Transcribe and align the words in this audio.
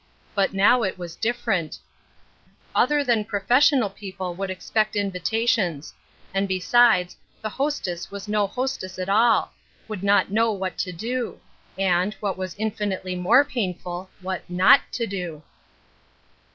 But 0.33 0.51
now 0.51 0.81
it 0.81 0.97
was 0.97 1.15
different 1.15 1.77
other 2.73 3.03
than 3.03 3.23
professional 3.23 3.91
people 3.91 4.33
would 4.33 4.49
expect 4.49 4.95
in 4.95 5.11
vitations; 5.11 5.93
and 6.33 6.47
besides, 6.47 7.15
the 7.39 7.49
hostess 7.49 8.09
was 8.09 8.27
no 8.27 8.47
hostess 8.47 8.97
at 8.97 9.09
aU— 9.09 9.47
would 9.87 10.01
not 10.01 10.31
know 10.31 10.51
what 10.53 10.75
to 10.79 10.91
do— 10.91 11.39
and, 11.77 12.15
what 12.15 12.35
was 12.35 12.55
infinitely 12.55 13.15
more 13.15 13.45
painful, 13.45 14.09
what 14.23 14.41
not 14.49 14.81
to 14.93 15.05
do. 15.05 15.43